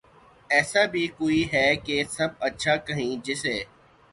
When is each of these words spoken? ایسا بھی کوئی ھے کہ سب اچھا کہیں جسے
ایسا 0.49 0.85
بھی 0.93 1.05
کوئی 1.17 1.41
ھے 1.53 1.65
کہ 1.85 2.03
سب 2.11 2.29
اچھا 2.47 2.75
کہیں 2.87 3.15
جسے 3.25 3.57